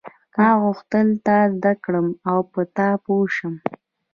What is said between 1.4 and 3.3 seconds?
زده کړم او په تا پوه